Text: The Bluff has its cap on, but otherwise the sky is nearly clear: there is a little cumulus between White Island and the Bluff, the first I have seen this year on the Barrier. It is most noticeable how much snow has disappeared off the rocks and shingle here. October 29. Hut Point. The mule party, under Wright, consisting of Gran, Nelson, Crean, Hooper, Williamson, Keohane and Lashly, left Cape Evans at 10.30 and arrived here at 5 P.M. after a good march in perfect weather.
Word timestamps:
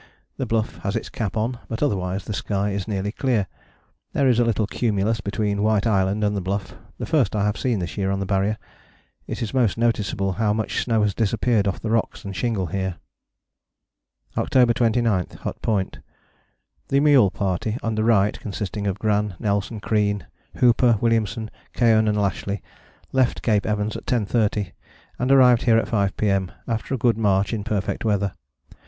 The 0.37 0.47
Bluff 0.47 0.77
has 0.79 0.95
its 0.95 1.09
cap 1.09 1.37
on, 1.37 1.59
but 1.69 1.83
otherwise 1.83 2.25
the 2.25 2.33
sky 2.33 2.71
is 2.71 2.87
nearly 2.87 3.11
clear: 3.11 3.45
there 4.13 4.27
is 4.27 4.39
a 4.39 4.43
little 4.43 4.65
cumulus 4.65 5.21
between 5.21 5.61
White 5.61 5.85
Island 5.85 6.23
and 6.23 6.35
the 6.35 6.41
Bluff, 6.41 6.73
the 6.97 7.05
first 7.05 7.35
I 7.35 7.45
have 7.45 7.55
seen 7.55 7.77
this 7.77 7.97
year 7.97 8.09
on 8.09 8.19
the 8.19 8.25
Barrier. 8.25 8.57
It 9.27 9.43
is 9.43 9.53
most 9.53 9.77
noticeable 9.77 10.31
how 10.31 10.53
much 10.53 10.81
snow 10.83 11.03
has 11.03 11.13
disappeared 11.13 11.67
off 11.67 11.79
the 11.81 11.91
rocks 11.91 12.25
and 12.25 12.35
shingle 12.35 12.65
here. 12.65 12.95
October 14.35 14.73
29. 14.73 15.27
Hut 15.41 15.61
Point. 15.61 15.99
The 16.87 16.99
mule 16.99 17.29
party, 17.29 17.77
under 17.83 18.03
Wright, 18.03 18.39
consisting 18.39 18.87
of 18.87 18.97
Gran, 18.97 19.35
Nelson, 19.37 19.79
Crean, 19.79 20.25
Hooper, 20.55 20.97
Williamson, 20.99 21.51
Keohane 21.75 22.07
and 22.09 22.17
Lashly, 22.19 22.63
left 23.11 23.43
Cape 23.43 23.67
Evans 23.67 23.95
at 23.95 24.07
10.30 24.07 24.71
and 25.19 25.31
arrived 25.31 25.61
here 25.65 25.77
at 25.77 25.87
5 25.89 26.17
P.M. 26.17 26.51
after 26.67 26.95
a 26.95 26.97
good 26.97 27.19
march 27.19 27.53
in 27.53 27.63
perfect 27.63 28.03
weather. 28.03 28.33